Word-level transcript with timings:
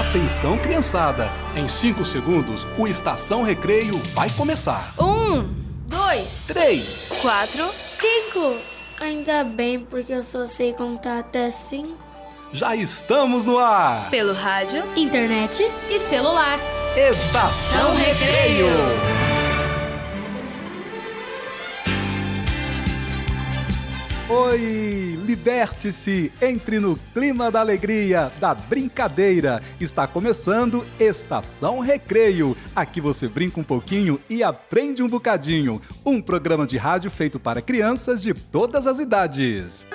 Atenção, 0.00 0.58
criançada! 0.58 1.30
Em 1.54 1.68
5 1.68 2.04
segundos, 2.04 2.66
o 2.76 2.86
Estação 2.88 3.42
Recreio 3.42 3.96
vai 4.14 4.28
começar. 4.30 4.94
Um, 4.98 5.48
dois, 5.86 6.44
três, 6.46 7.12
quatro, 7.22 7.70
cinco. 7.98 8.56
Ainda 9.00 9.44
bem, 9.44 9.80
porque 9.80 10.12
eu 10.12 10.22
só 10.24 10.46
sei 10.46 10.72
contar 10.72 11.20
até 11.20 11.48
cinco. 11.48 11.96
Já 12.52 12.74
estamos 12.74 13.44
no 13.44 13.58
ar! 13.58 14.10
Pelo 14.10 14.32
rádio, 14.32 14.82
internet 14.96 15.62
e 15.88 16.00
celular. 16.00 16.58
Estação 16.96 17.94
Recreio. 17.94 18.66
Oi, 24.42 25.18
liberte-se, 25.26 26.32
entre 26.40 26.80
no 26.80 26.96
clima 27.12 27.50
da 27.50 27.60
alegria, 27.60 28.32
da 28.40 28.54
brincadeira. 28.54 29.60
Está 29.78 30.06
começando 30.06 30.82
Estação 30.98 31.80
Recreio. 31.80 32.56
Aqui 32.74 33.02
você 33.02 33.28
brinca 33.28 33.60
um 33.60 33.62
pouquinho 33.62 34.18
e 34.30 34.42
aprende 34.42 35.02
um 35.02 35.08
bocadinho. 35.08 35.78
Um 36.06 36.22
programa 36.22 36.66
de 36.66 36.78
rádio 36.78 37.10
feito 37.10 37.38
para 37.38 37.60
crianças 37.60 38.22
de 38.22 38.32
todas 38.32 38.86
as 38.86 38.98
idades. 38.98 39.86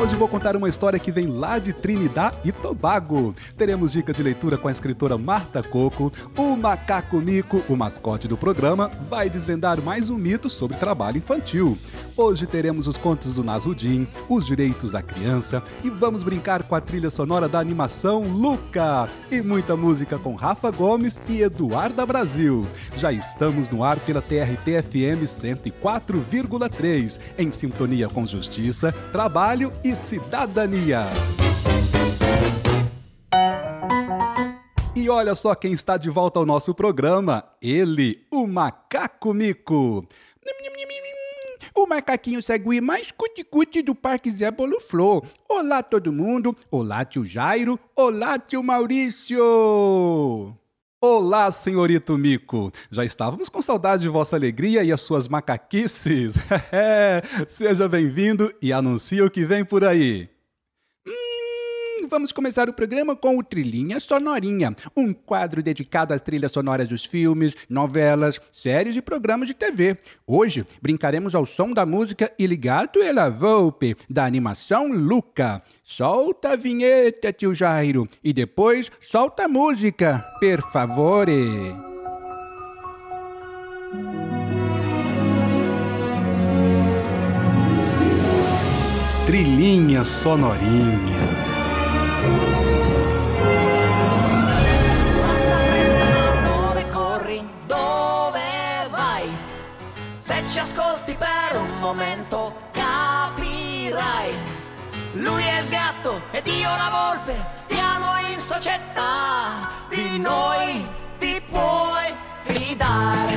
Hoje 0.00 0.14
vou 0.14 0.26
contar 0.26 0.56
uma 0.56 0.70
história 0.70 0.98
que 0.98 1.12
vem 1.12 1.26
lá 1.26 1.58
de 1.58 1.74
Trinidad 1.74 2.34
e 2.42 2.50
Tobago. 2.50 3.34
Teremos 3.58 3.92
dica 3.92 4.14
de 4.14 4.22
leitura 4.22 4.56
com 4.56 4.66
a 4.66 4.72
escritora 4.72 5.18
Marta 5.18 5.62
Coco. 5.62 6.10
O 6.38 6.56
macaco 6.56 7.20
Nico, 7.20 7.62
o 7.68 7.76
mascote 7.76 8.26
do 8.26 8.38
programa, 8.38 8.90
vai 9.10 9.28
desvendar 9.28 9.78
mais 9.82 10.08
um 10.08 10.16
mito 10.16 10.48
sobre 10.48 10.78
trabalho 10.78 11.18
infantil. 11.18 11.76
Hoje 12.22 12.46
teremos 12.46 12.86
os 12.86 12.98
contos 12.98 13.36
do 13.36 13.42
Nazudin, 13.42 14.06
os 14.28 14.44
direitos 14.44 14.92
da 14.92 15.00
criança 15.00 15.62
e 15.82 15.88
vamos 15.88 16.22
brincar 16.22 16.62
com 16.62 16.74
a 16.74 16.80
trilha 16.80 17.08
sonora 17.08 17.48
da 17.48 17.58
animação 17.58 18.20
Luca. 18.24 19.08
E 19.30 19.40
muita 19.40 19.74
música 19.74 20.18
com 20.18 20.34
Rafa 20.34 20.70
Gomes 20.70 21.18
e 21.26 21.40
Eduarda 21.40 22.04
Brasil. 22.04 22.66
Já 22.94 23.10
estamos 23.10 23.70
no 23.70 23.82
ar 23.82 23.98
pela 24.00 24.20
TRT-FM 24.20 25.24
104,3, 25.24 27.18
em 27.38 27.50
sintonia 27.50 28.06
com 28.06 28.26
justiça, 28.26 28.92
trabalho 29.10 29.72
e 29.82 29.96
cidadania. 29.96 31.06
E 34.94 35.08
olha 35.08 35.34
só 35.34 35.54
quem 35.54 35.72
está 35.72 35.96
de 35.96 36.10
volta 36.10 36.38
ao 36.38 36.44
nosso 36.44 36.74
programa, 36.74 37.42
ele, 37.62 38.26
o 38.30 38.46
Macaco 38.46 39.32
Mico. 39.32 40.06
O 41.80 41.86
macaquinho 41.86 42.42
sagui 42.42 42.78
mais 42.78 43.10
cuticute 43.10 43.80
do 43.80 43.94
Parque 43.94 44.30
Zé 44.30 44.50
Bolo 44.50 44.78
Flor. 44.78 45.24
Olá 45.48 45.82
todo 45.82 46.12
mundo, 46.12 46.54
olá 46.70 47.06
tio 47.06 47.24
Jairo, 47.24 47.80
olá 47.96 48.38
tio 48.38 48.62
Maurício. 48.62 49.40
Olá, 51.00 51.50
senhorito 51.50 52.18
Mico! 52.18 52.70
Já 52.90 53.02
estávamos 53.02 53.48
com 53.48 53.62
saudade 53.62 54.02
de 54.02 54.10
vossa 54.10 54.36
alegria 54.36 54.84
e 54.84 54.92
as 54.92 55.00
suas 55.00 55.26
macaquices. 55.26 56.34
Seja 57.48 57.88
bem-vindo 57.88 58.52
e 58.60 58.74
anuncie 58.74 59.22
o 59.22 59.30
que 59.30 59.46
vem 59.46 59.64
por 59.64 59.82
aí. 59.82 60.28
Vamos 62.10 62.32
começar 62.32 62.68
o 62.68 62.72
programa 62.72 63.14
com 63.14 63.38
o 63.38 63.42
Trilhinha 63.42 64.00
Sonorinha, 64.00 64.74
um 64.96 65.14
quadro 65.14 65.62
dedicado 65.62 66.12
às 66.12 66.20
trilhas 66.20 66.50
sonoras 66.50 66.88
dos 66.88 67.04
filmes, 67.04 67.54
novelas, 67.68 68.40
séries 68.52 68.96
e 68.96 69.00
programas 69.00 69.46
de 69.46 69.54
TV. 69.54 69.96
Hoje 70.26 70.66
brincaremos 70.82 71.36
ao 71.36 71.46
som 71.46 71.72
da 71.72 71.86
música 71.86 72.32
Il 72.36 72.56
Gato 72.56 72.98
e 72.98 73.12
la 73.12 73.28
Volpe, 73.28 73.96
da 74.08 74.24
animação 74.24 74.88
Luca. 74.88 75.62
Solta 75.84 76.54
a 76.54 76.56
vinheta, 76.56 77.32
tio 77.32 77.54
Jairo, 77.54 78.08
e 78.24 78.32
depois 78.32 78.90
solta 79.00 79.44
a 79.44 79.48
música, 79.48 80.18
per 80.40 80.60
favore. 80.62 81.76
Trilhinha 89.26 90.02
sonorinha. 90.02 91.39
Se 100.30 100.46
ci 100.46 100.58
ascolti 100.60 101.16
per 101.16 101.58
un 101.58 101.80
momento 101.80 102.54
capirai. 102.70 104.32
Lui 105.14 105.42
è 105.42 105.58
il 105.58 105.68
gatto 105.68 106.22
ed 106.30 106.46
io 106.46 106.68
la 106.68 106.88
volpe, 106.88 107.50
stiamo 107.54 108.06
in 108.32 108.40
società, 108.40 109.68
di 109.88 110.20
noi 110.20 110.86
ti 111.18 111.42
puoi 111.50 112.14
fidare. 112.42 113.29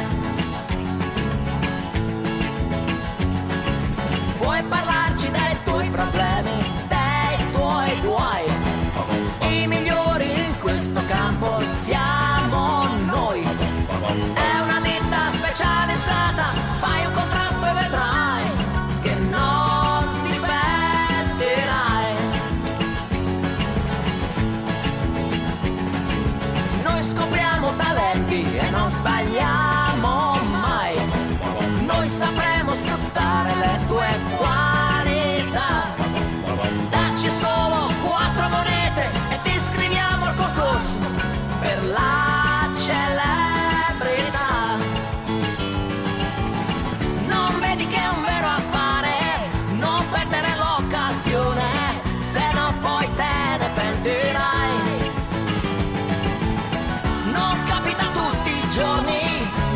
Giorni 58.73 59.19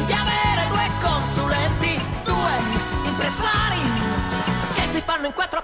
di 0.08 0.12
avere 0.12 0.68
due 0.69 0.90
consulenti, 1.00 2.02
due 2.24 2.52
impresari 3.03 3.80
che 4.74 4.88
si 4.88 5.00
fanno 5.02 5.28
in 5.28 5.34
quattro 5.34 5.62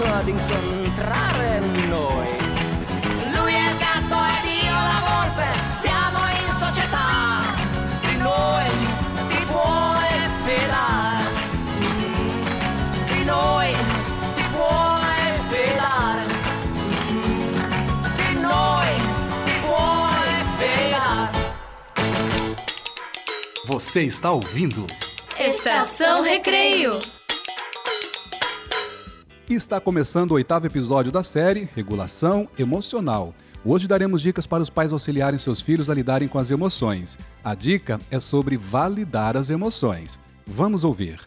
gatto 0.00 0.14
ad 0.14 0.28
incontrare 0.28 1.60
noi. 1.88 2.28
Lui 3.34 3.52
è 3.52 3.70
il 3.70 3.76
gatto 3.76 4.16
ed 4.34 4.44
io 4.64 4.72
la 4.72 5.00
volpe, 5.10 5.46
stiamo 5.68 6.18
in 6.28 6.50
società, 6.52 7.42
di 8.08 8.16
noi 8.16 8.68
ti 9.28 9.44
puoi 9.44 10.12
fidare, 10.44 11.24
di 13.08 13.24
noi 13.24 13.74
ti 14.34 14.44
puoi 14.52 15.22
fidare, 15.50 16.24
di 18.16 18.40
noi 18.40 18.88
ti 19.44 19.58
puoi 19.60 20.32
fidare. 20.56 21.38
Você 23.66 24.02
está 24.04 24.30
ouvindo? 24.32 24.86
Estação 25.38 26.22
Recreio. 26.22 27.19
Está 29.50 29.80
começando 29.80 30.30
o 30.30 30.34
oitavo 30.34 30.66
episódio 30.66 31.10
da 31.10 31.24
série 31.24 31.68
Regulação 31.74 32.48
Emocional. 32.56 33.34
Hoje 33.64 33.88
daremos 33.88 34.22
dicas 34.22 34.46
para 34.46 34.62
os 34.62 34.70
pais 34.70 34.92
auxiliarem 34.92 35.40
seus 35.40 35.60
filhos 35.60 35.90
a 35.90 35.94
lidarem 35.94 36.28
com 36.28 36.38
as 36.38 36.52
emoções. 36.52 37.18
A 37.42 37.52
dica 37.52 37.98
é 38.12 38.20
sobre 38.20 38.56
validar 38.56 39.36
as 39.36 39.50
emoções. 39.50 40.20
Vamos 40.46 40.84
ouvir. 40.84 41.18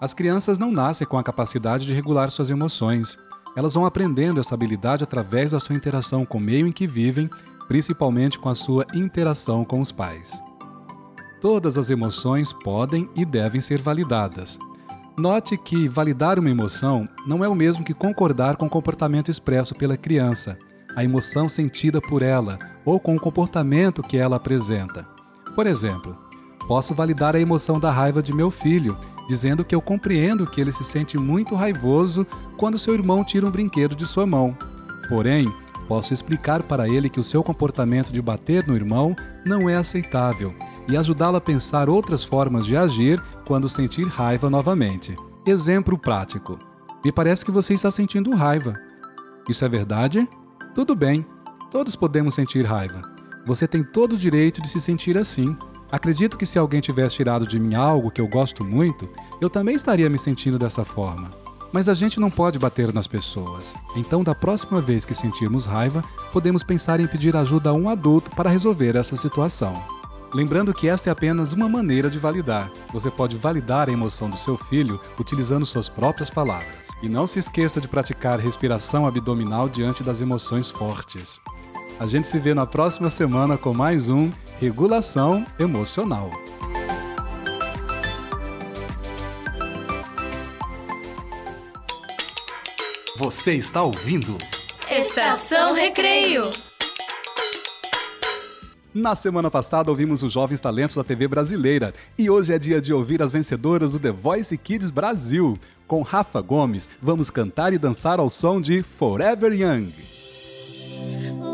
As 0.00 0.12
crianças 0.12 0.58
não 0.58 0.72
nascem 0.72 1.06
com 1.06 1.16
a 1.16 1.22
capacidade 1.22 1.86
de 1.86 1.94
regular 1.94 2.28
suas 2.28 2.50
emoções. 2.50 3.16
Elas 3.56 3.74
vão 3.74 3.86
aprendendo 3.86 4.40
essa 4.40 4.56
habilidade 4.56 5.04
através 5.04 5.52
da 5.52 5.60
sua 5.60 5.76
interação 5.76 6.26
com 6.26 6.38
o 6.38 6.40
meio 6.40 6.66
em 6.66 6.72
que 6.72 6.88
vivem, 6.88 7.30
principalmente 7.68 8.36
com 8.36 8.48
a 8.48 8.54
sua 8.56 8.84
interação 8.96 9.64
com 9.64 9.80
os 9.80 9.92
pais. 9.92 10.42
Todas 11.40 11.78
as 11.78 11.88
emoções 11.88 12.52
podem 12.52 13.08
e 13.14 13.24
devem 13.24 13.60
ser 13.60 13.80
validadas. 13.80 14.58
Note 15.20 15.54
que 15.58 15.86
validar 15.86 16.38
uma 16.38 16.48
emoção 16.48 17.06
não 17.26 17.44
é 17.44 17.48
o 17.48 17.54
mesmo 17.54 17.84
que 17.84 17.92
concordar 17.92 18.56
com 18.56 18.64
o 18.64 18.70
comportamento 18.70 19.30
expresso 19.30 19.74
pela 19.74 19.94
criança 19.94 20.56
a 20.96 21.04
emoção 21.04 21.46
sentida 21.46 22.00
por 22.00 22.22
ela 22.22 22.58
ou 22.86 22.98
com 22.98 23.14
o 23.14 23.20
comportamento 23.20 24.02
que 24.02 24.16
ela 24.16 24.36
apresenta. 24.36 25.06
Por 25.54 25.66
exemplo, 25.66 26.16
posso 26.66 26.94
validar 26.94 27.36
a 27.36 27.40
emoção 27.40 27.78
da 27.78 27.90
raiva 27.90 28.22
de 28.22 28.32
meu 28.32 28.50
filho, 28.50 28.96
dizendo 29.28 29.62
que 29.62 29.74
eu 29.74 29.82
compreendo 29.82 30.46
que 30.46 30.58
ele 30.58 30.72
se 30.72 30.82
sente 30.82 31.18
muito 31.18 31.54
raivoso 31.54 32.26
quando 32.56 32.78
seu 32.78 32.94
irmão 32.94 33.22
tira 33.22 33.46
um 33.46 33.50
brinquedo 33.50 33.94
de 33.94 34.06
sua 34.06 34.24
mão. 34.24 34.56
Porém, 35.06 35.46
posso 35.86 36.14
explicar 36.14 36.62
para 36.62 36.88
ele 36.88 37.10
que 37.10 37.20
o 37.20 37.24
seu 37.24 37.42
comportamento 37.42 38.10
de 38.10 38.22
bater 38.22 38.66
no 38.66 38.74
irmão 38.74 39.14
não 39.44 39.68
é 39.68 39.76
aceitável 39.76 40.54
e 40.88 40.96
ajudá-lo 40.96 41.36
a 41.36 41.40
pensar 41.40 41.88
outras 41.88 42.24
formas 42.24 42.66
de 42.66 42.76
agir 42.76 43.22
quando 43.46 43.68
sentir 43.68 44.06
raiva 44.06 44.50
novamente. 44.50 45.14
Exemplo 45.46 45.98
prático: 45.98 46.58
Me 47.04 47.12
parece 47.12 47.44
que 47.44 47.50
você 47.50 47.74
está 47.74 47.90
sentindo 47.90 48.34
raiva. 48.34 48.74
Isso 49.48 49.64
é 49.64 49.68
verdade? 49.68 50.28
Tudo 50.74 50.94
bem, 50.94 51.26
todos 51.70 51.96
podemos 51.96 52.34
sentir 52.34 52.64
raiva. 52.64 53.02
Você 53.46 53.66
tem 53.66 53.82
todo 53.82 54.12
o 54.12 54.18
direito 54.18 54.60
de 54.60 54.68
se 54.68 54.80
sentir 54.80 55.16
assim. 55.16 55.56
Acredito 55.90 56.38
que 56.38 56.46
se 56.46 56.58
alguém 56.58 56.80
tivesse 56.80 57.16
tirado 57.16 57.46
de 57.46 57.58
mim 57.58 57.74
algo 57.74 58.10
que 58.10 58.20
eu 58.20 58.28
gosto 58.28 58.64
muito, 58.64 59.08
eu 59.40 59.50
também 59.50 59.74
estaria 59.74 60.08
me 60.08 60.18
sentindo 60.18 60.58
dessa 60.58 60.84
forma. 60.84 61.30
Mas 61.72 61.88
a 61.88 61.94
gente 61.94 62.20
não 62.20 62.30
pode 62.30 62.58
bater 62.58 62.92
nas 62.92 63.06
pessoas. 63.06 63.74
Então, 63.96 64.22
da 64.22 64.34
próxima 64.34 64.80
vez 64.80 65.04
que 65.04 65.14
sentirmos 65.14 65.66
raiva, 65.66 66.04
podemos 66.32 66.62
pensar 66.62 67.00
em 67.00 67.06
pedir 67.06 67.36
ajuda 67.36 67.70
a 67.70 67.72
um 67.72 67.88
adulto 67.88 68.30
para 68.30 68.50
resolver 68.50 68.96
essa 68.96 69.16
situação. 69.16 69.99
Lembrando 70.32 70.72
que 70.72 70.88
esta 70.88 71.10
é 71.10 71.12
apenas 71.12 71.52
uma 71.52 71.68
maneira 71.68 72.08
de 72.08 72.18
validar. 72.18 72.70
Você 72.92 73.10
pode 73.10 73.36
validar 73.36 73.88
a 73.88 73.92
emoção 73.92 74.30
do 74.30 74.36
seu 74.36 74.56
filho 74.56 75.00
utilizando 75.18 75.66
suas 75.66 75.88
próprias 75.88 76.30
palavras. 76.30 76.88
E 77.02 77.08
não 77.08 77.26
se 77.26 77.40
esqueça 77.40 77.80
de 77.80 77.88
praticar 77.88 78.38
respiração 78.38 79.08
abdominal 79.08 79.68
diante 79.68 80.04
das 80.04 80.20
emoções 80.20 80.70
fortes. 80.70 81.40
A 81.98 82.06
gente 82.06 82.28
se 82.28 82.38
vê 82.38 82.54
na 82.54 82.64
próxima 82.64 83.10
semana 83.10 83.58
com 83.58 83.74
mais 83.74 84.08
um 84.08 84.30
Regulação 84.60 85.44
Emocional. 85.58 86.30
Você 93.18 93.54
está 93.54 93.82
ouvindo? 93.82 94.38
Estação 94.88 95.74
Recreio. 95.74 96.69
Na 98.92 99.14
semana 99.14 99.48
passada 99.48 99.88
ouvimos 99.88 100.20
os 100.24 100.32
jovens 100.32 100.60
talentos 100.60 100.96
da 100.96 101.04
TV 101.04 101.28
brasileira 101.28 101.94
e 102.18 102.28
hoje 102.28 102.52
é 102.52 102.58
dia 102.58 102.80
de 102.80 102.92
ouvir 102.92 103.22
as 103.22 103.30
vencedoras 103.30 103.92
do 103.92 104.00
The 104.00 104.10
Voice 104.10 104.58
Kids 104.58 104.90
Brasil. 104.90 105.56
Com 105.86 106.02
Rafa 106.02 106.40
Gomes, 106.40 106.88
vamos 107.00 107.30
cantar 107.30 107.72
e 107.72 107.78
dançar 107.78 108.18
ao 108.18 108.28
som 108.28 108.60
de 108.60 108.82
Forever 108.82 109.52
Young. 109.52 109.92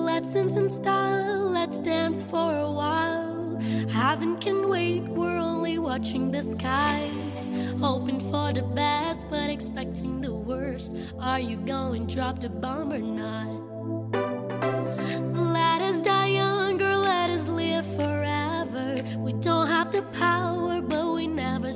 Let's 0.07 0.33
dance 0.33 0.59
in 0.59 0.71
style, 0.71 1.51
let's 1.53 1.79
dance 1.79 2.25
for 2.25 2.55
a 2.55 2.71
while. 2.71 3.59
Heaven 3.91 4.37
can 4.37 4.71
wait, 4.71 5.03
we're 5.03 5.39
only 5.39 5.79
watching 5.79 6.31
the 6.31 6.41
skies. 6.41 7.51
Hoping 7.79 8.19
for 8.31 8.55
the 8.55 8.63
best, 8.75 9.29
but 9.29 9.51
expecting 9.51 10.23
the 10.23 10.33
worst. 10.33 10.97
Are 11.21 11.39
you 11.39 11.59
going 11.67 12.07
drop 12.07 12.41
the 12.41 12.49
bomb 12.49 12.95
or 12.95 12.99
not? 12.99 13.76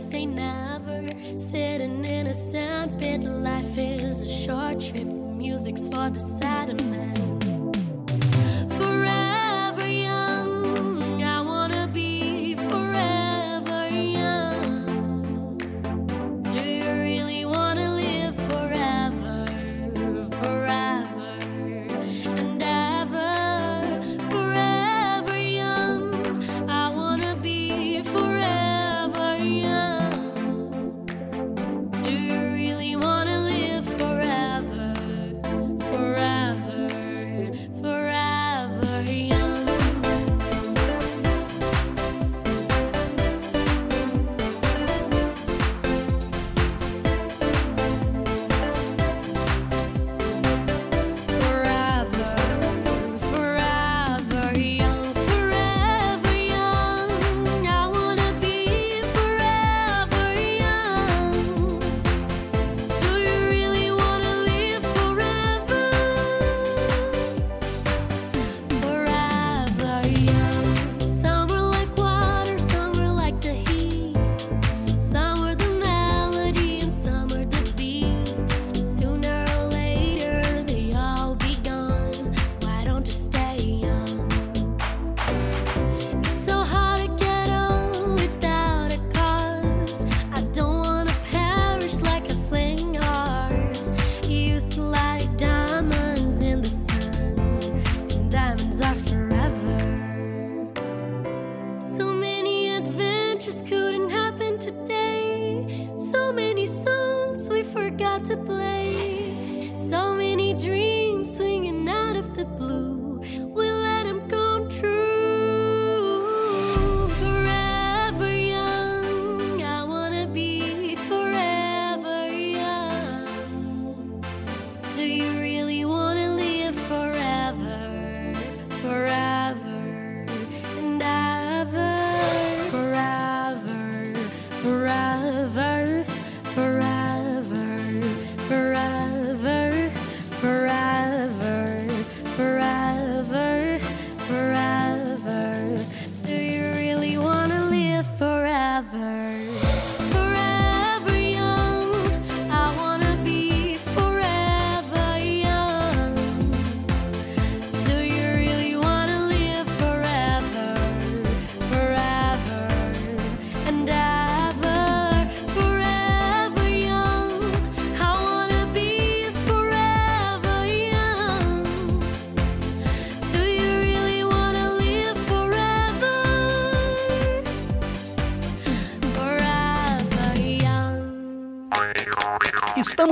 Say 0.00 0.26
never. 0.26 1.06
Sitting 1.36 2.04
in 2.04 2.26
a 2.26 2.34
sandpit, 2.34 3.22
life 3.22 3.76
is 3.76 4.20
a 4.20 4.30
short 4.30 4.80
trip. 4.80 5.06
Music's 5.06 5.86
for 5.86 6.10
the 6.10 6.20
sad 6.40 6.82
man. 6.90 7.38
Forever 8.78 9.29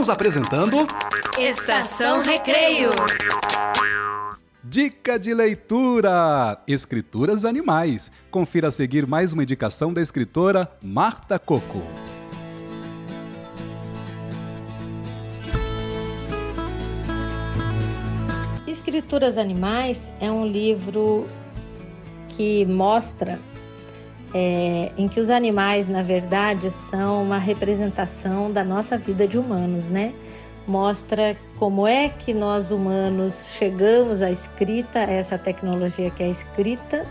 Estamos 0.09 0.15
apresentando 0.15 0.87
Estação 1.39 2.23
Recreio. 2.23 2.89
Dica 4.65 5.19
de 5.19 5.35
leitura: 5.35 6.59
Escrituras 6.67 7.45
Animais. 7.45 8.11
Confira 8.31 8.69
a 8.69 8.71
seguir 8.71 9.07
mais 9.07 9.35
uma 9.35 9.43
indicação 9.43 9.93
da 9.93 10.01
escritora 10.01 10.67
Marta 10.83 11.39
Coco. 11.39 11.83
Escrituras 18.67 19.37
Animais 19.37 20.11
é 20.21 20.31
um 20.31 20.47
livro 20.47 21.27
que 22.31 22.65
mostra 22.65 23.39
é, 24.35 24.93
em 24.97 25.09
que 25.09 25.21
os 25.21 25.31
animais, 25.31 25.89
na 25.89 26.03
verdade, 26.03 26.71
são 26.71 27.23
uma 27.23 27.39
representação 27.39 28.51
da 28.51 28.63
nossa 28.63 28.99
vida 28.99 29.27
de 29.27 29.39
humanos, 29.39 29.89
né? 29.89 30.13
Mostra 30.67 31.37
como 31.59 31.87
é 31.87 32.11
que 32.11 32.35
nós 32.35 32.71
humanos 32.71 33.49
chegamos 33.53 34.21
à 34.21 34.31
escrita, 34.31 34.99
essa 34.99 35.39
tecnologia 35.39 36.11
que 36.11 36.23
é 36.23 36.27
a 36.27 36.31
escrita, 36.31 37.07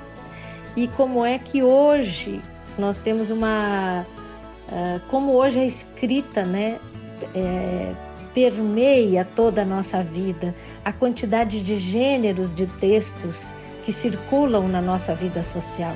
e 0.76 0.88
como 0.90 1.26
é 1.26 1.40
que 1.40 1.64
hoje 1.64 2.40
nós 2.78 3.00
temos 3.00 3.32
uma. 3.32 4.06
Uh, 4.70 5.00
como 5.10 5.32
hoje 5.32 5.60
a 5.60 5.66
escrita, 5.66 6.44
né? 6.44 6.78
É, 7.34 7.94
permeia 8.32 9.26
toda 9.36 9.64
a 9.64 9.66
nossa 9.66 10.04
vida, 10.04 10.54
a 10.86 10.94
quantidade 10.94 11.60
de 11.60 11.80
gêneros 11.80 12.54
de 12.54 12.68
textos 12.68 13.52
que 13.84 13.92
circulam 13.92 14.68
na 14.68 14.80
nossa 14.80 15.16
vida 15.16 15.42
social. 15.42 15.96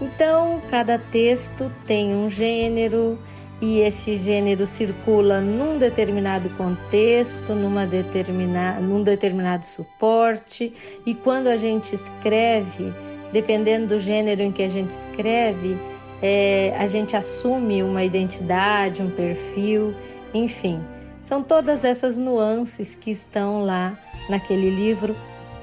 Então, 0.00 0.60
cada 0.68 0.98
texto 0.98 1.72
tem 1.86 2.14
um 2.14 2.28
gênero 2.28 3.18
e 3.60 3.78
esse 3.78 4.18
gênero 4.18 4.66
circula 4.66 5.40
num 5.40 5.78
determinado 5.78 6.50
contexto, 6.50 7.54
numa 7.54 7.86
determina, 7.86 8.78
num 8.80 9.02
determinado 9.02 9.66
suporte, 9.66 10.74
e 11.06 11.14
quando 11.14 11.46
a 11.46 11.56
gente 11.56 11.94
escreve, 11.94 12.92
dependendo 13.32 13.86
do 13.86 13.98
gênero 13.98 14.42
em 14.42 14.52
que 14.52 14.62
a 14.62 14.68
gente 14.68 14.90
escreve, 14.90 15.78
é, 16.20 16.74
a 16.78 16.86
gente 16.86 17.16
assume 17.16 17.82
uma 17.82 18.04
identidade, 18.04 19.02
um 19.02 19.10
perfil, 19.10 19.94
enfim. 20.34 20.78
São 21.22 21.42
todas 21.42 21.84
essas 21.84 22.18
nuances 22.18 22.94
que 22.94 23.10
estão 23.10 23.64
lá 23.64 23.98
naquele 24.28 24.68
livro, 24.68 25.16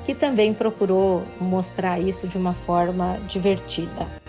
que 0.04 0.16
também 0.16 0.54
procurou 0.54 1.24
mostrar 1.40 2.00
isso 2.00 2.28
de 2.28 2.38
uma 2.38 2.54
forma 2.54 3.20
divertida. 3.30 4.23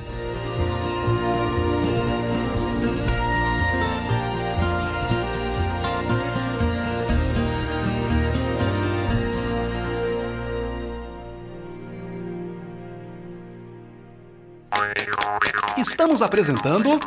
Estamos 15.77 16.23
apresentando 16.23 17.01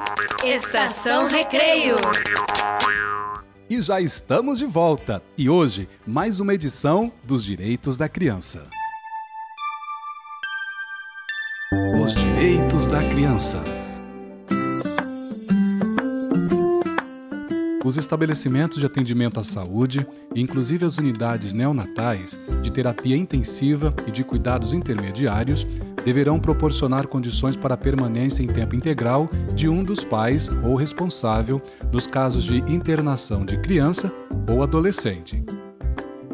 Estação 0.43 1.29
Recreio. 1.29 1.95
E 3.69 3.81
já 3.81 4.01
estamos 4.01 4.59
de 4.59 4.65
volta. 4.65 5.23
E 5.37 5.49
hoje, 5.49 5.87
mais 6.05 6.41
uma 6.41 6.53
edição 6.53 7.09
dos 7.23 7.45
Direitos 7.45 7.95
da 7.95 8.09
Criança. 8.09 8.67
Os 12.03 12.13
Direitos 12.13 12.87
da 12.87 12.99
Criança. 12.99 13.63
Os 17.85 17.95
estabelecimentos 17.95 18.81
de 18.81 18.85
atendimento 18.85 19.39
à 19.39 19.45
saúde, 19.45 20.05
inclusive 20.35 20.85
as 20.85 20.97
unidades 20.97 21.53
neonatais, 21.53 22.37
de 22.61 22.69
terapia 22.69 23.15
intensiva 23.15 23.95
e 24.05 24.11
de 24.11 24.25
cuidados 24.25 24.73
intermediários, 24.73 25.65
deverão 26.07 26.39
proporcionar 26.39 27.05
condições 27.05 27.57
para 27.57 27.75
permanência 27.75 28.41
em 28.41 28.47
tempo 28.47 28.73
integral 28.73 29.29
de 29.53 29.67
um 29.67 29.83
dos 29.83 30.05
pais 30.05 30.47
ou 30.63 30.73
responsável 30.73 31.61
nos 31.91 32.07
casos 32.07 32.45
de 32.45 32.59
internação 32.71 33.43
de 33.43 33.59
criança 33.59 34.09
ou 34.49 34.63
adolescente. 34.63 35.43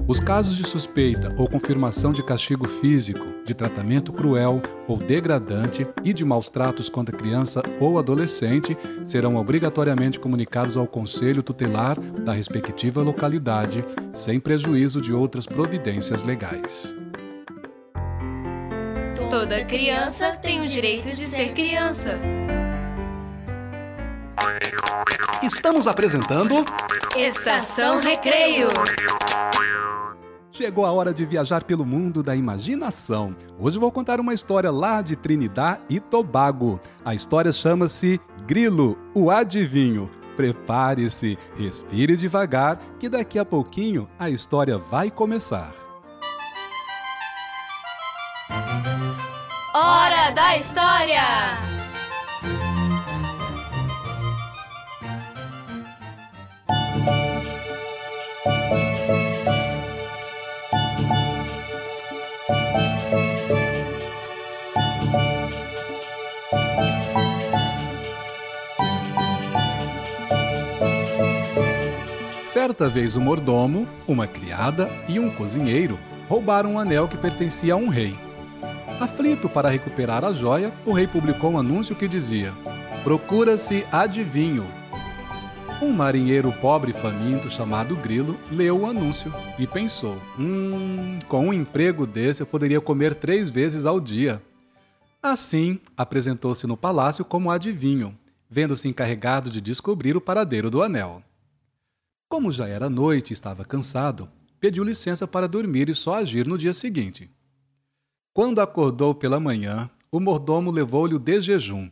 Os 0.07 0.19
casos 0.19 0.55
de 0.55 0.63
suspeita 0.63 1.33
ou 1.39 1.49
confirmação 1.49 2.13
de 2.13 2.21
castigo 2.21 2.69
físico, 2.69 3.25
de 3.43 3.55
tratamento 3.55 4.13
cruel 4.13 4.61
ou 4.87 4.95
degradante 4.95 5.87
e 6.03 6.13
de 6.13 6.23
maus 6.23 6.49
tratos 6.49 6.87
contra 6.87 7.17
criança 7.17 7.63
ou 7.79 7.97
adolescente 7.97 8.77
serão 9.03 9.37
obrigatoriamente 9.37 10.19
comunicados 10.19 10.77
ao 10.77 10.85
Conselho 10.85 11.41
Tutelar 11.41 11.99
da 11.99 12.31
respectiva 12.31 13.01
localidade, 13.01 13.83
sem 14.13 14.39
prejuízo 14.39 15.01
de 15.01 15.11
outras 15.11 15.47
providências 15.47 16.23
legais. 16.23 16.93
Toda 19.33 19.65
criança 19.65 20.35
tem 20.35 20.61
o 20.61 20.63
direito 20.63 21.07
de 21.07 21.23
ser 21.23 21.53
criança. 21.53 22.19
Estamos 25.41 25.87
apresentando 25.87 26.63
Estação 27.17 27.99
Recreio. 27.99 28.67
Chegou 30.51 30.85
a 30.85 30.91
hora 30.91 31.11
de 31.11 31.25
viajar 31.25 31.63
pelo 31.63 31.83
mundo 31.83 32.21
da 32.21 32.35
imaginação. 32.35 33.35
Hoje 33.57 33.79
vou 33.79 33.91
contar 33.91 34.19
uma 34.19 34.35
história 34.35 34.69
lá 34.69 35.01
de 35.01 35.15
Trinidad 35.15 35.79
e 35.89 35.99
Tobago. 35.99 36.79
A 37.03 37.15
história 37.15 37.51
chama-se 37.51 38.21
Grilo, 38.45 38.99
o 39.15 39.31
Adivinho. 39.31 40.11
Prepare-se, 40.37 41.39
respire 41.57 42.15
devagar, 42.15 42.77
que 42.99 43.09
daqui 43.09 43.39
a 43.39 43.45
pouquinho 43.45 44.07
a 44.19 44.29
história 44.29 44.77
vai 44.77 45.09
começar. 45.09 45.82
Hora 49.85 50.31
da 50.31 50.55
História! 50.55 51.19
Certa 72.45 72.87
vez 72.87 73.17
o 73.17 73.19
mordomo, 73.19 73.85
uma 74.07 74.25
criada 74.27 74.89
e 75.09 75.19
um 75.19 75.29
cozinheiro 75.29 75.99
roubaram 76.29 76.75
um 76.75 76.79
anel 76.79 77.09
que 77.09 77.17
pertencia 77.17 77.73
a 77.73 77.75
um 77.75 77.89
rei. 77.89 78.22
Aflito 79.03 79.49
para 79.49 79.67
recuperar 79.67 80.23
a 80.23 80.31
joia, 80.31 80.73
o 80.85 80.93
rei 80.93 81.05
publicou 81.05 81.51
um 81.51 81.57
anúncio 81.57 81.93
que 81.93 82.07
dizia: 82.07 82.53
Procura-se 83.03 83.85
adivinho. 83.91 84.65
Um 85.81 85.91
marinheiro 85.91 86.53
pobre 86.61 86.91
e 86.91 86.93
faminto 86.93 87.49
chamado 87.49 87.97
Grilo 87.97 88.39
leu 88.49 88.79
o 88.79 88.85
anúncio 88.85 89.29
e 89.59 89.67
pensou: 89.67 90.17
Hum, 90.39 91.19
com 91.27 91.49
um 91.49 91.53
emprego 91.53 92.07
desse 92.07 92.41
eu 92.41 92.47
poderia 92.47 92.79
comer 92.79 93.13
três 93.13 93.49
vezes 93.49 93.85
ao 93.85 93.99
dia. 93.99 94.41
Assim, 95.21 95.81
apresentou-se 95.97 96.65
no 96.65 96.77
palácio 96.77 97.25
como 97.25 97.51
adivinho, 97.51 98.17
vendo-se 98.49 98.87
encarregado 98.87 99.49
de 99.49 99.59
descobrir 99.59 100.15
o 100.15 100.21
paradeiro 100.21 100.71
do 100.71 100.81
anel. 100.81 101.21
Como 102.29 102.53
já 102.53 102.69
era 102.69 102.89
noite 102.89 103.31
e 103.31 103.33
estava 103.33 103.65
cansado, 103.65 104.29
pediu 104.61 104.81
licença 104.81 105.27
para 105.27 105.45
dormir 105.45 105.89
e 105.89 105.95
só 105.95 106.15
agir 106.15 106.47
no 106.47 106.57
dia 106.57 106.73
seguinte. 106.73 107.29
Quando 108.33 108.61
acordou 108.61 109.13
pela 109.13 109.39
manhã, 109.39 109.87
o 110.11 110.19
mordomo 110.19 110.71
levou-lhe 110.71 111.13
o 111.13 111.19
desjejum. 111.19 111.87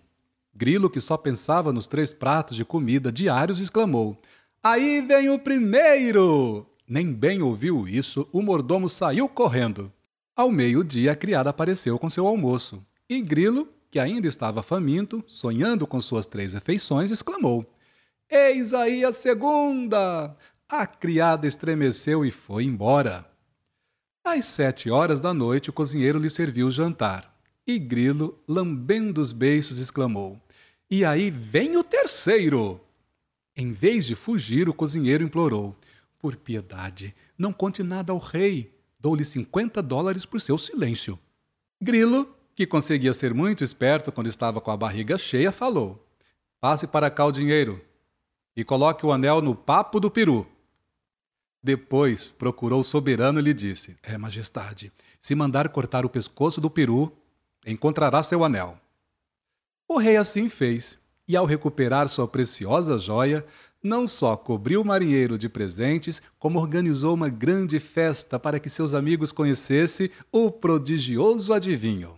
Grilo, 0.56 0.90
que 0.90 1.00
só 1.00 1.16
pensava 1.16 1.72
nos 1.72 1.86
três 1.86 2.12
pratos 2.12 2.58
de 2.58 2.66
comida 2.66 3.12
diários, 3.12 3.60
exclamou: 3.60 4.20
Aí 4.64 5.02
vem 5.02 5.30
o 5.30 5.38
primeiro! 5.38 6.66
Nem 6.88 7.14
bem 7.14 7.44
ouviu 7.44 7.88
isso, 7.88 8.28
o 8.32 8.42
mordomo 8.42 8.90
saiu 8.90 9.30
correndo. 9.30 9.94
Ao 10.36 10.52
meio-dia, 10.52 11.12
a 11.12 11.16
criada 11.16 11.52
apareceu 11.52 12.00
com 12.00 12.10
seu 12.10 12.26
almoço. 12.26 12.84
E 13.08 13.22
Grilo, 13.22 13.70
que 13.92 14.00
ainda 14.00 14.28
estava 14.28 14.64
faminto, 14.64 15.24
sonhando 15.28 15.86
com 15.86 16.02
suas 16.02 16.26
três 16.26 16.54
refeições, 16.54 17.12
exclamou: 17.12 17.72
Eis 18.28 18.74
aí 18.74 19.06
a 19.06 19.14
segunda! 19.14 20.36
A 20.68 20.88
criada 20.88 21.48
estremeceu 21.48 22.26
e 22.26 22.32
foi 22.32 22.64
embora. 22.64 23.31
Às 24.24 24.46
sete 24.46 24.90
horas 24.90 25.20
da 25.20 25.34
noite, 25.34 25.70
o 25.70 25.74
cozinheiro 25.74 26.20
lhe 26.20 26.30
serviu 26.30 26.68
o 26.68 26.72
jantar. 26.72 27.36
E 27.66 27.80
Grilo, 27.80 28.40
lambendo 28.48 29.20
os 29.20 29.32
beiços, 29.32 29.80
exclamou: 29.80 30.40
E 30.90 31.04
aí 31.04 31.30
vem 31.32 31.76
o 31.78 31.84
terceiro! 31.84 32.80
Em 33.56 33.72
vez 33.72 34.06
de 34.06 34.16
fugir, 34.16 34.70
o 34.70 34.74
cozinheiro 34.74 35.24
implorou: 35.24 35.76
Por 36.20 36.36
piedade, 36.36 37.16
não 37.38 37.52
conte 37.52 37.82
nada 37.84 38.14
ao 38.14 38.20
rei. 38.20 38.74
Dou-lhe 39.00 39.26
cinquenta 39.26 39.82
dólares 39.82 40.26
por 40.26 40.40
seu 40.40 40.58
silêncio. 40.58 41.18
Grilo, 41.82 42.36
que 42.56 42.68
conseguia 42.68 43.14
ser 43.14 43.34
muito 43.34 43.64
esperto 43.64 44.12
quando 44.12 44.28
estava 44.28 44.62
com 44.62 44.70
a 44.70 44.78
barriga 44.78 45.18
cheia, 45.18 45.52
falou: 45.52 46.08
Passe 46.60 46.86
para 46.86 47.10
cá 47.10 47.26
o 47.26 47.32
dinheiro. 47.32 47.82
e 48.56 48.64
coloque 48.64 49.06
o 49.06 49.12
anel 49.12 49.42
no 49.42 49.56
papo 49.56 50.00
do 50.00 50.12
peru. 50.12 50.46
Depois 51.64 52.30
procurou 52.30 52.80
o 52.80 52.84
soberano 52.84 53.40
e 53.40 53.44
lhe 53.44 53.54
disse: 53.54 53.96
É, 54.02 54.18
majestade, 54.18 54.92
se 55.20 55.36
mandar 55.36 55.70
cortar 55.70 56.06
o 56.06 56.10
pescoço 56.10 56.60
do 56.60 56.70
peru, 56.70 57.12
encontrará 57.66 58.24
seu 58.24 58.44
anel. 58.44 58.78
O 59.88 59.98
rei 59.98 60.18
assim 60.18 60.50
fez, 60.50 60.98
e 61.28 61.36
ao 61.36 61.46
recuperar 61.46 62.08
sua 62.10 62.28
preciosa 62.28 62.98
joia, 62.98 63.46
não 63.84 64.08
só 64.08 64.36
cobriu 64.36 64.82
o 64.82 64.86
marinheiro 64.86 65.38
de 65.38 65.50
presentes, 65.50 66.22
como 66.40 66.60
organizou 66.60 67.14
uma 67.14 67.30
grande 67.30 67.80
festa 67.80 68.40
para 68.40 68.60
que 68.60 68.70
seus 68.70 68.94
amigos 68.94 69.32
conhecessem 69.32 70.10
o 70.32 70.50
prodigioso 70.50 71.54
adivinho. 71.54 72.16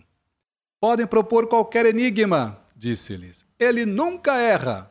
Podem 0.80 1.06
propor 1.06 1.46
qualquer 1.48 1.86
enigma, 1.86 2.58
disse-lhes. 2.76 3.46
Ele 3.58 3.86
nunca 3.86 4.36
erra. 4.36 4.90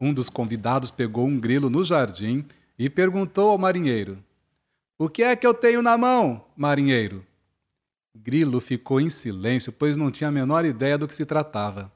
Um 0.00 0.12
dos 0.12 0.28
convidados 0.28 0.90
pegou 0.90 1.26
um 1.26 1.38
grilo 1.38 1.70
no 1.70 1.82
jardim 1.82 2.44
e 2.78 2.90
perguntou 2.90 3.50
ao 3.50 3.58
marinheiro: 3.58 4.18
O 4.98 5.08
que 5.08 5.22
é 5.22 5.34
que 5.36 5.46
eu 5.46 5.54
tenho 5.54 5.82
na 5.82 5.96
mão, 5.96 6.44
marinheiro? 6.56 7.24
Grilo 8.14 8.60
ficou 8.60 9.00
em 9.00 9.10
silêncio, 9.10 9.72
pois 9.72 9.96
não 9.96 10.10
tinha 10.10 10.28
a 10.28 10.32
menor 10.32 10.64
ideia 10.64 10.96
do 10.96 11.08
que 11.08 11.16
se 11.16 11.26
tratava. 11.26 11.92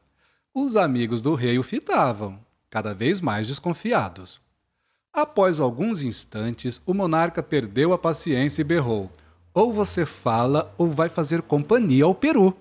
Os 0.53 0.75
amigos 0.75 1.23
do 1.23 1.35
rei 1.35 1.59
o 1.59 1.63
fitavam, 1.63 2.41
cada 2.69 2.93
vez 2.93 3.21
mais 3.21 3.47
desconfiados. 3.47 4.41
Após 5.13 5.61
alguns 5.61 6.03
instantes, 6.03 6.81
o 6.85 6.93
monarca 6.93 7.43
perdeu 7.43 7.93
a 7.93 7.99
paciência 7.99 8.63
e 8.63 8.65
berrou: 8.65 9.11
Ou 9.55 9.73
você 9.73 10.05
fala 10.05 10.75
ou 10.77 10.91
vai 10.91 11.09
fazer 11.09 11.43
companhia 11.43 12.05
ao 12.05 12.15
peru. 12.15 12.57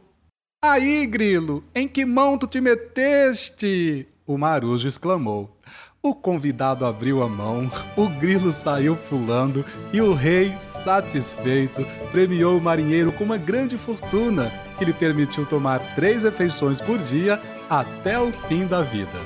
Aí, 0.62 1.06
grilo, 1.06 1.64
em 1.74 1.88
que 1.88 2.06
mão 2.06 2.38
tu 2.38 2.48
te 2.48 2.60
meteste? 2.60 4.08
O 4.26 4.38
marujo 4.38 4.88
exclamou. 4.88 5.56
O 6.01 6.13
convidado 6.13 6.86
abriu 6.86 7.24
a 7.24 7.27
mão, 7.27 7.70
o 7.96 8.08
grilo 8.08 8.51
saiu 8.51 8.96
pulando 8.96 9.66
e 9.92 10.00
o 10.00 10.13
rei, 10.13 10.56
satisfeito, 10.60 11.86
premiou 12.12 12.58
o 12.58 12.62
marinheiro 12.62 13.12
com 13.12 13.24
uma 13.24 13.38
grande 13.38 13.77
fortuna 13.77 14.51
que 14.77 14.86
lhe 14.86 14.94
permitiu 14.94 15.46
tomar 15.46 15.80
três 15.96 16.24
refeições 16.24 16.80
por 16.80 17.00
dia 17.00 17.42
até 17.70 18.20
o 18.20 18.32
fim 18.32 18.66
da 18.66 18.84
vida. 18.84 19.20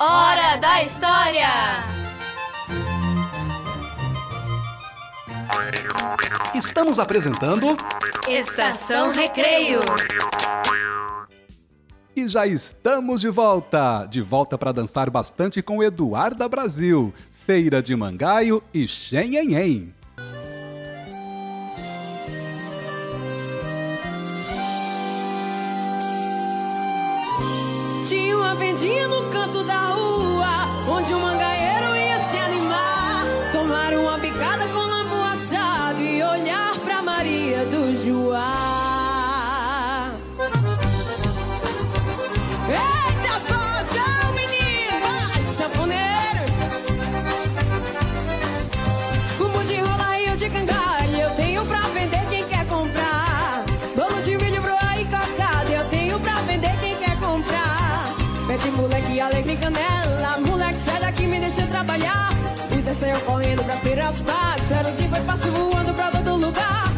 Hora 0.00 0.56
da 0.56 0.82
História! 0.82 2.01
Estamos 6.54 6.98
apresentando 6.98 7.76
Estação 8.28 9.12
Recreio. 9.12 9.80
e 12.14 12.28
já 12.28 12.46
estamos 12.46 13.20
de 13.20 13.28
volta. 13.28 14.06
De 14.06 14.20
volta 14.20 14.58
para 14.58 14.72
dançar 14.72 15.08
bastante 15.10 15.62
com 15.62 15.82
Eduarda 15.82 16.48
Brasil, 16.48 17.12
Feira 17.46 17.82
de 17.82 17.96
Mangaio 17.96 18.62
e 18.72 18.86
Xenhenhen. 18.86 19.94
Tinha 28.06 28.36
uma 28.36 28.54
vendinha 28.54 29.08
no 29.08 29.30
canto 29.30 29.64
da 29.64 29.88
rua, 29.88 30.46
onde 30.88 31.14
o 31.14 31.18
mangaeiro 31.18 31.91
olhar 36.32 36.78
pra 36.80 37.02
Maria 37.02 37.64
do 37.66 37.94
Joá. 37.94 38.71
Saiu 63.02 63.20
correndo 63.22 63.64
pra 63.64 63.76
feira 63.78 64.06
aos 64.06 64.20
pássaros 64.20 64.96
e 65.00 65.08
foi 65.08 65.20
passo 65.22 65.50
voando 65.50 65.92
pra 65.92 66.08
todo 66.12 66.36
lugar. 66.36 66.91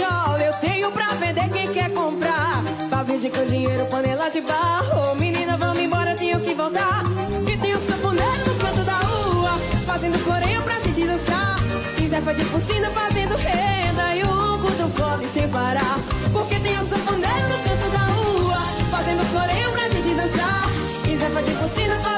Eu 0.00 0.52
tenho 0.54 0.90
pra 0.90 1.08
vender 1.08 1.50
quem 1.50 1.70
quer 1.70 1.92
comprar? 1.92 2.62
Pavio 2.88 3.18
de 3.18 3.28
com 3.28 3.44
dinheiro, 3.44 3.84
panela 3.86 4.30
de 4.30 4.40
barro. 4.40 5.14
Menina, 5.16 5.54
vamos 5.58 5.78
embora, 5.78 6.14
tenho 6.14 6.40
que 6.40 6.54
voltar. 6.54 7.02
E 7.46 7.56
tem 7.58 7.74
o 7.74 7.78
sanfoneiro 7.78 8.46
no 8.46 8.54
canto 8.54 8.82
da 8.84 8.96
rua 8.96 9.50
Fazendo 9.86 10.18
coreio 10.24 10.62
pra 10.62 10.80
gente 10.80 11.04
dançar 11.04 11.56
E 12.02 12.08
Zefa 12.08 12.32
de 12.32 12.44
focinho 12.46 12.90
fazendo 12.92 13.36
renda 13.36 14.14
E 14.14 14.22
o 14.22 14.30
ombro 14.30 14.70
do 14.70 14.88
fole 14.96 15.26
sem 15.26 15.46
parar. 15.48 15.98
Porque 16.32 16.58
tem 16.60 16.78
o 16.78 16.86
sanfoneiro 16.86 17.48
no 17.48 17.58
canto 17.58 17.90
da 17.90 17.98
rua 17.98 18.58
Fazendo 18.90 19.30
coreio 19.30 19.72
pra 19.72 19.88
gente 19.88 20.14
dançar 20.14 20.62
E 21.06 21.16
Zefa 21.18 21.42
de 21.42 21.50
focinho 21.50 22.00
fazendo 22.00 22.11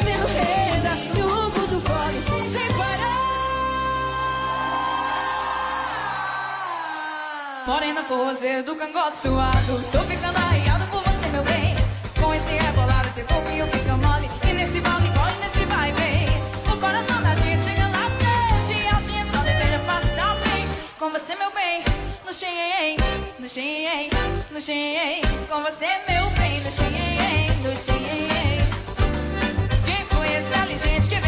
Morena 7.67 8.05
forrozeira 8.05 8.63
do 8.63 8.77
cangote 8.77 9.17
suado. 9.17 9.83
Tô 9.91 10.01
ficando 10.01 10.37
arriado 10.37 10.87
por 10.89 11.03
você, 11.03 11.29
meu 11.29 11.43
bem. 11.45 11.75
Com 12.21 12.35
esse 12.35 12.53
rebolado 12.53 13.09
teu 13.15 13.25
corpinho 13.25 13.67
fica 13.69 13.97
mole. 13.97 14.29
E 14.47 14.53
nesse 14.53 14.81
vale 14.81 15.09
mole, 15.09 15.35
nesse 15.41 15.65
vai 15.67 15.91
bem 15.93 16.27
O 16.71 16.77
coração 16.79 17.23
da 17.23 17.35
gente 17.35 17.63
chega 17.65 17.87
lá 17.89 18.09
desde 18.19 18.87
a 18.87 19.01
gente 19.01 19.31
só 19.31 19.39
deseja 19.39 19.79
passar 19.87 20.35
bem. 20.37 20.67
Com 20.99 21.11
você, 21.11 21.35
meu 21.37 21.51
bem, 21.53 21.83
no 22.27 22.35
xenhen 22.35 22.97
No 23.39 23.49
xenhen, 23.49 24.11
no 24.51 24.61
xenhen 24.61 25.23
Com 25.49 25.63
você, 25.63 25.87
meu 26.09 26.29
bem, 26.39 26.61
no 26.61 26.71
xenhen 26.71 27.51
No 27.63 27.77
xenhen 27.77 28.59
Quem 29.87 30.05
foi 30.07 30.29
esse 30.29 30.49
inteligente 30.49 31.09
que 31.09 31.24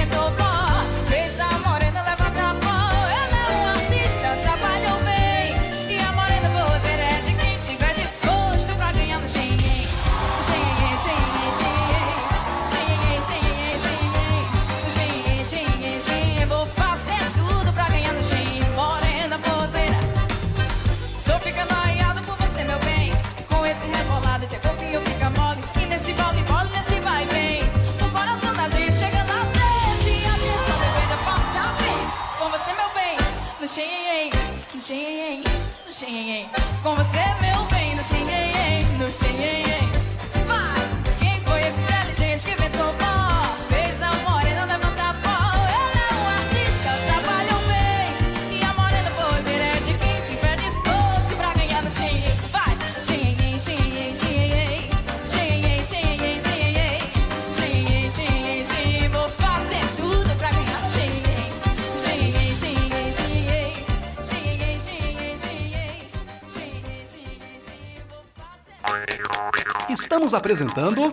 Estamos 69.88 70.35
apresentando 70.35 71.11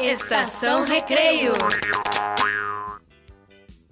Estação 0.00 0.84
Recreio. 0.84 1.52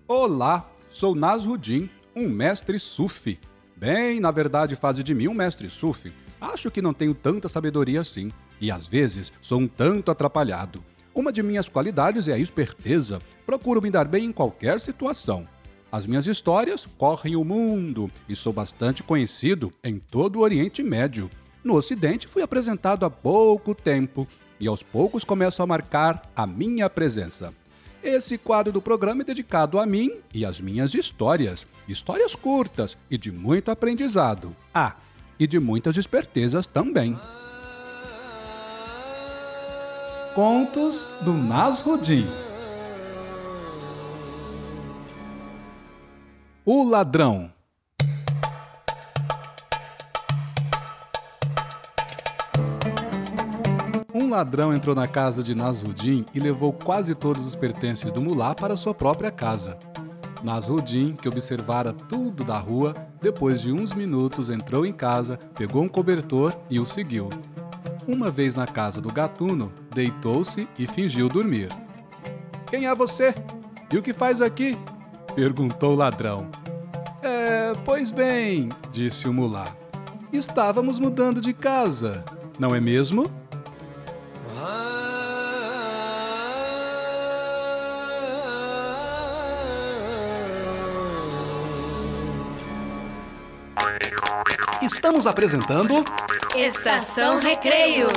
Olá, 0.06 0.68
sou 0.90 1.14
Nasruddin, 1.14 1.88
um 2.14 2.28
mestre 2.28 2.78
sufi. 2.78 3.38
Bem, 3.76 4.20
na 4.20 4.30
verdade, 4.30 4.76
faz 4.76 5.02
de 5.02 5.14
mim 5.14 5.28
um 5.28 5.34
mestre 5.34 5.70
sufi. 5.70 6.12
Acho 6.40 6.70
que 6.70 6.82
não 6.82 6.92
tenho 6.92 7.14
tanta 7.14 7.48
sabedoria 7.48 8.00
assim, 8.00 8.30
e 8.60 8.70
às 8.70 8.86
vezes 8.86 9.32
sou 9.40 9.60
um 9.60 9.68
tanto 9.68 10.10
atrapalhado. 10.10 10.82
Uma 11.14 11.32
de 11.32 11.42
minhas 11.42 11.68
qualidades 11.68 12.28
é 12.28 12.32
a 12.32 12.38
esperteza. 12.38 13.20
Procuro 13.44 13.82
me 13.82 13.90
dar 13.90 14.06
bem 14.06 14.26
em 14.26 14.32
qualquer 14.32 14.80
situação. 14.80 15.46
As 15.90 16.06
minhas 16.06 16.26
histórias 16.26 16.86
correm 16.96 17.36
o 17.36 17.44
mundo 17.44 18.10
e 18.26 18.34
sou 18.34 18.52
bastante 18.52 19.02
conhecido 19.02 19.70
em 19.84 19.98
todo 19.98 20.36
o 20.36 20.40
Oriente 20.42 20.82
Médio. 20.82 21.28
No 21.64 21.76
Ocidente 21.76 22.26
fui 22.26 22.42
apresentado 22.42 23.04
há 23.06 23.10
pouco 23.10 23.74
tempo 23.74 24.26
e 24.58 24.66
aos 24.66 24.82
poucos 24.82 25.24
começo 25.24 25.62
a 25.62 25.66
marcar 25.66 26.22
a 26.34 26.46
minha 26.46 26.88
presença. 26.90 27.54
Esse 28.02 28.36
quadro 28.36 28.72
do 28.72 28.82
programa 28.82 29.22
é 29.22 29.24
dedicado 29.24 29.78
a 29.78 29.86
mim 29.86 30.12
e 30.34 30.44
às 30.44 30.60
minhas 30.60 30.92
histórias. 30.92 31.66
Histórias 31.86 32.34
curtas 32.34 32.96
e 33.08 33.16
de 33.16 33.30
muito 33.30 33.70
aprendizado. 33.70 34.56
Ah, 34.74 34.96
e 35.38 35.46
de 35.46 35.60
muitas 35.60 35.96
espertezas 35.96 36.66
também. 36.66 37.18
Contos 40.34 41.08
do 41.20 41.32
Nasruddin. 41.32 42.26
O 46.64 46.88
ladrão. 46.88 47.52
Ladrão 54.32 54.74
entrou 54.74 54.94
na 54.94 55.06
casa 55.06 55.42
de 55.42 55.54
Nasruddin 55.54 56.24
e 56.34 56.40
levou 56.40 56.72
quase 56.72 57.14
todos 57.14 57.46
os 57.46 57.54
pertences 57.54 58.10
do 58.10 58.20
mulá 58.20 58.54
para 58.54 58.78
sua 58.78 58.94
própria 58.94 59.30
casa. 59.30 59.78
Nasruddin, 60.42 61.14
que 61.14 61.28
observara 61.28 61.92
tudo 61.92 62.42
da 62.42 62.58
rua, 62.58 62.94
depois 63.20 63.60
de 63.60 63.70
uns 63.70 63.92
minutos 63.92 64.48
entrou 64.48 64.86
em 64.86 64.92
casa, 64.92 65.38
pegou 65.54 65.82
um 65.82 65.88
cobertor 65.88 66.56
e 66.70 66.80
o 66.80 66.86
seguiu. 66.86 67.28
Uma 68.08 68.30
vez 68.30 68.54
na 68.54 68.66
casa 68.66 69.00
do 69.02 69.12
gatuno, 69.12 69.70
deitou-se 69.94 70.66
e 70.78 70.86
fingiu 70.86 71.28
dormir. 71.28 71.68
Quem 72.66 72.86
é 72.86 72.94
você? 72.94 73.34
E 73.92 73.98
o 73.98 74.02
que 74.02 74.14
faz 74.14 74.40
aqui? 74.40 74.78
perguntou 75.34 75.92
o 75.92 75.96
ladrão. 75.96 76.48
É, 77.22 77.74
pois 77.84 78.10
bem, 78.10 78.70
disse 78.90 79.28
o 79.28 79.32
mulá. 79.32 79.76
Estávamos 80.32 80.98
mudando 80.98 81.40
de 81.40 81.52
casa, 81.52 82.24
não 82.58 82.74
é 82.74 82.80
mesmo? 82.80 83.41
Estamos 94.92 95.26
apresentando 95.26 96.04
Estação 96.54 97.40
Recreio. 97.40 98.08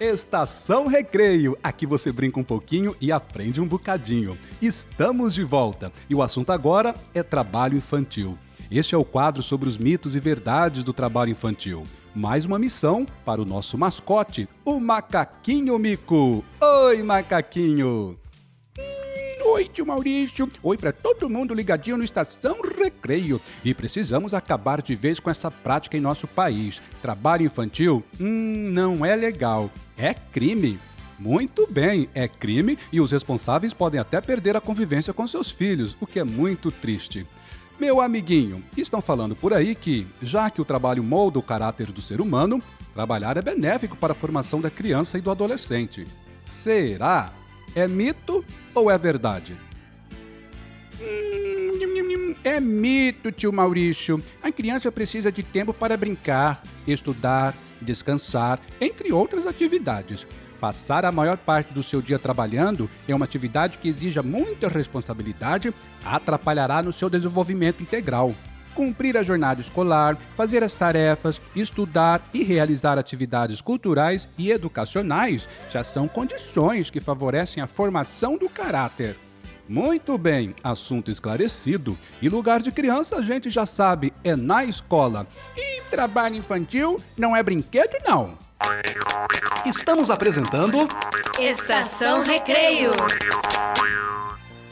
Estação 0.00 0.86
Recreio. 0.86 1.56
Aqui 1.62 1.84
você 1.84 2.10
brinca 2.10 2.40
um 2.40 2.42
pouquinho 2.42 2.96
e 2.98 3.12
aprende 3.12 3.60
um 3.60 3.68
bocadinho. 3.68 4.38
Estamos 4.60 5.34
de 5.34 5.44
volta 5.44 5.92
e 6.08 6.14
o 6.14 6.22
assunto 6.22 6.50
agora 6.50 6.94
é 7.12 7.22
trabalho 7.22 7.76
infantil. 7.76 8.38
Este 8.70 8.94
é 8.94 8.98
o 8.98 9.04
quadro 9.04 9.42
sobre 9.42 9.68
os 9.68 9.76
mitos 9.76 10.16
e 10.16 10.18
verdades 10.20 10.82
do 10.82 10.94
trabalho 10.94 11.30
infantil. 11.30 11.82
Mais 12.14 12.46
uma 12.46 12.58
missão 12.58 13.04
para 13.22 13.42
o 13.42 13.44
nosso 13.44 13.76
mascote, 13.76 14.48
o 14.64 14.80
Macaquinho 14.80 15.78
Mico. 15.78 16.42
Oi, 16.58 17.02
Macaquinho! 17.02 18.18
Oi, 19.56 19.70
tio 19.72 19.86
Maurício. 19.86 20.46
Oi 20.62 20.76
para 20.76 20.92
todo 20.92 21.30
mundo 21.30 21.54
ligadinho 21.54 21.96
no 21.96 22.04
Estação 22.04 22.58
Recreio. 22.60 23.40
E 23.64 23.72
precisamos 23.72 24.34
acabar 24.34 24.82
de 24.82 24.94
vez 24.94 25.18
com 25.18 25.30
essa 25.30 25.50
prática 25.50 25.96
em 25.96 26.00
nosso 26.00 26.28
país. 26.28 26.82
Trabalho 27.00 27.46
infantil? 27.46 28.04
Hum, 28.20 28.68
não 28.70 29.02
é 29.02 29.16
legal. 29.16 29.70
É 29.96 30.12
crime. 30.12 30.78
Muito 31.18 31.66
bem, 31.70 32.06
é 32.14 32.28
crime 32.28 32.78
e 32.92 33.00
os 33.00 33.12
responsáveis 33.12 33.72
podem 33.72 33.98
até 33.98 34.20
perder 34.20 34.56
a 34.56 34.60
convivência 34.60 35.14
com 35.14 35.26
seus 35.26 35.50
filhos, 35.50 35.96
o 35.98 36.06
que 36.06 36.18
é 36.18 36.24
muito 36.24 36.70
triste. 36.70 37.26
Meu 37.80 38.02
amiguinho, 38.02 38.62
estão 38.76 39.00
falando 39.00 39.34
por 39.34 39.54
aí 39.54 39.74
que, 39.74 40.06
já 40.20 40.50
que 40.50 40.60
o 40.60 40.66
trabalho 40.66 41.02
molda 41.02 41.38
o 41.38 41.42
caráter 41.42 41.90
do 41.90 42.02
ser 42.02 42.20
humano, 42.20 42.62
trabalhar 42.92 43.38
é 43.38 43.42
benéfico 43.42 43.96
para 43.96 44.12
a 44.12 44.16
formação 44.16 44.60
da 44.60 44.68
criança 44.68 45.16
e 45.16 45.22
do 45.22 45.30
adolescente. 45.30 46.06
Será? 46.50 47.32
É 47.74 47.88
mito 47.88 48.44
ou 48.76 48.90
é 48.90 48.98
verdade? 48.98 49.56
É 52.44 52.60
mito, 52.60 53.32
tio 53.32 53.52
Maurício. 53.52 54.22
A 54.42 54.52
criança 54.52 54.92
precisa 54.92 55.32
de 55.32 55.42
tempo 55.42 55.74
para 55.74 55.96
brincar, 55.96 56.62
estudar, 56.86 57.54
descansar, 57.80 58.60
entre 58.80 59.12
outras 59.12 59.46
atividades. 59.46 60.26
Passar 60.60 61.04
a 61.04 61.12
maior 61.12 61.36
parte 61.36 61.72
do 61.72 61.82
seu 61.82 62.00
dia 62.00 62.18
trabalhando 62.18 62.88
é 63.08 63.14
uma 63.14 63.24
atividade 63.24 63.78
que 63.78 63.88
exija 63.88 64.22
muita 64.22 64.68
responsabilidade, 64.68 65.74
atrapalhará 66.04 66.82
no 66.82 66.92
seu 66.92 67.10
desenvolvimento 67.10 67.82
integral. 67.82 68.34
Cumprir 68.76 69.16
a 69.16 69.22
jornada 69.22 69.58
escolar, 69.58 70.18
fazer 70.36 70.62
as 70.62 70.74
tarefas, 70.74 71.40
estudar 71.56 72.20
e 72.34 72.42
realizar 72.42 72.98
atividades 72.98 73.62
culturais 73.62 74.28
e 74.36 74.50
educacionais 74.52 75.48
já 75.72 75.82
são 75.82 76.06
condições 76.06 76.90
que 76.90 77.00
favorecem 77.00 77.62
a 77.62 77.66
formação 77.66 78.36
do 78.36 78.50
caráter. 78.50 79.16
Muito 79.66 80.18
bem, 80.18 80.54
assunto 80.62 81.10
esclarecido. 81.10 81.98
E 82.20 82.28
lugar 82.28 82.60
de 82.60 82.70
criança 82.70 83.16
a 83.16 83.22
gente 83.22 83.48
já 83.48 83.64
sabe, 83.64 84.12
é 84.22 84.36
na 84.36 84.62
escola. 84.62 85.26
E 85.56 85.80
trabalho 85.90 86.36
infantil 86.36 87.00
não 87.16 87.34
é 87.34 87.42
brinquedo, 87.42 87.96
não. 88.06 88.38
Estamos 89.64 90.10
apresentando 90.10 90.86
Estação 91.40 92.22
Recreio. 92.22 92.90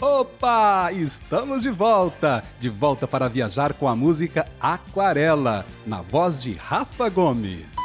Opa! 0.01 0.91
Estamos 0.93 1.63
de 1.63 1.71
volta! 1.71 2.43
De 2.59 2.69
volta 2.69 3.07
para 3.07 3.29
viajar 3.29 3.75
com 3.75 3.89
a 3.89 3.95
música 3.95 4.47
Aquarela, 4.61 5.65
na 5.87 6.03
voz 6.03 6.43
de 6.43 6.53
Rafa 6.53 7.09
Gomes. 7.09 7.77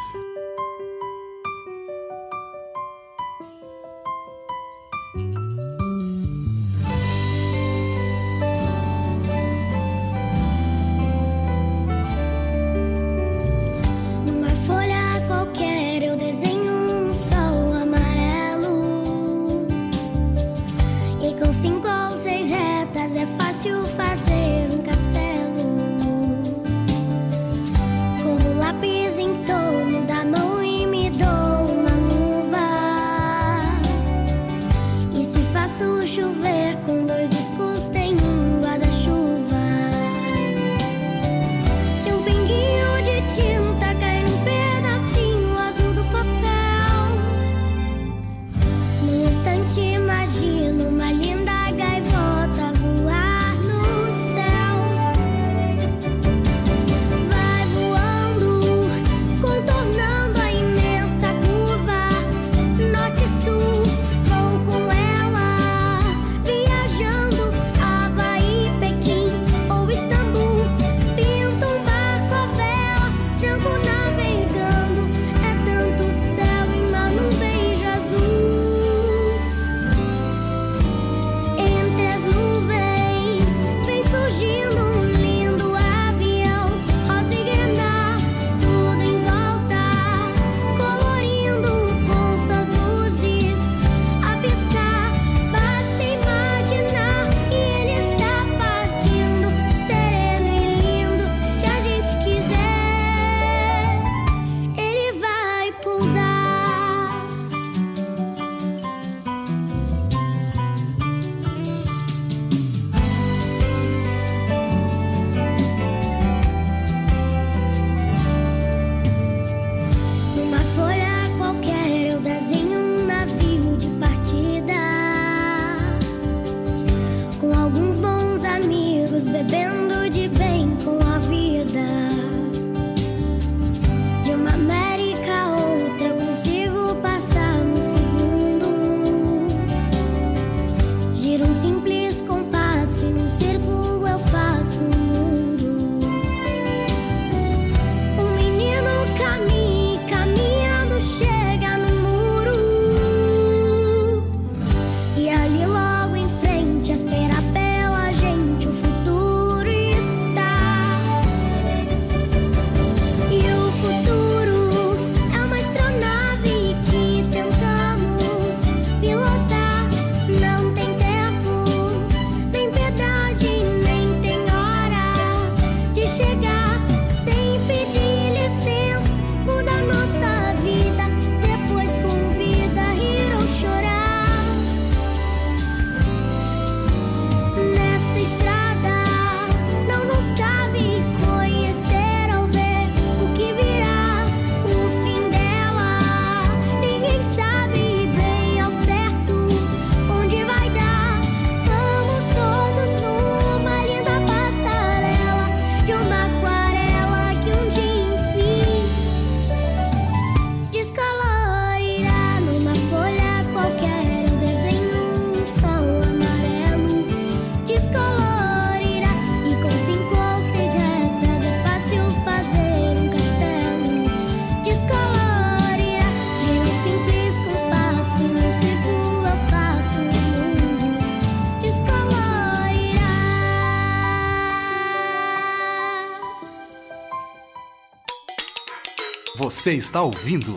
Você 239.60 239.74
está 239.74 240.02
ouvindo? 240.02 240.56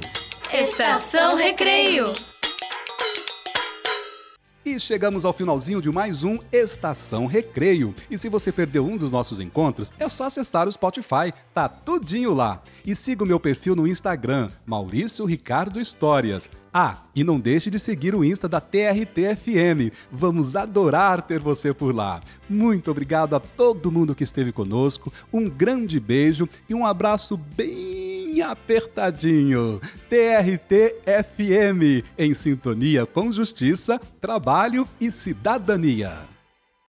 Estação 0.52 1.34
Recreio. 1.34 2.14
E 4.64 4.78
chegamos 4.78 5.24
ao 5.24 5.32
finalzinho 5.32 5.82
de 5.82 5.90
mais 5.90 6.22
um 6.22 6.38
Estação 6.52 7.26
Recreio. 7.26 7.92
E 8.08 8.16
se 8.16 8.28
você 8.28 8.52
perdeu 8.52 8.86
um 8.86 8.96
dos 8.96 9.10
nossos 9.10 9.40
encontros, 9.40 9.92
é 9.98 10.08
só 10.08 10.26
acessar 10.26 10.68
o 10.68 10.72
Spotify, 10.72 11.34
tá 11.52 11.68
tudinho 11.68 12.32
lá. 12.32 12.62
E 12.86 12.94
siga 12.94 13.24
o 13.24 13.26
meu 13.26 13.40
perfil 13.40 13.74
no 13.74 13.88
Instagram, 13.88 14.48
Maurício 14.64 15.24
Ricardo 15.24 15.80
Histórias. 15.80 16.48
Ah, 16.72 16.98
e 17.12 17.24
não 17.24 17.40
deixe 17.40 17.72
de 17.72 17.80
seguir 17.80 18.14
o 18.14 18.24
Insta 18.24 18.48
da 18.48 18.60
TRT-FM. 18.60 19.92
Vamos 20.12 20.54
adorar 20.54 21.22
ter 21.22 21.40
você 21.40 21.74
por 21.74 21.92
lá. 21.92 22.20
Muito 22.48 22.88
obrigado 22.88 23.34
a 23.34 23.40
todo 23.40 23.90
mundo 23.90 24.14
que 24.14 24.22
esteve 24.22 24.52
conosco. 24.52 25.12
Um 25.32 25.50
grande 25.50 25.98
beijo 25.98 26.48
e 26.68 26.74
um 26.74 26.86
abraço 26.86 27.36
bem 27.36 28.21
apertadinho. 28.40 29.80
TRT-FM, 30.08 32.04
em 32.16 32.32
sintonia 32.34 33.04
com 33.04 33.30
justiça, 33.32 34.00
trabalho 34.20 34.88
e 35.00 35.10
cidadania. 35.10 36.31